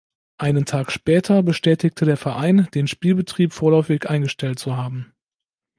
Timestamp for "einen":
0.39-0.65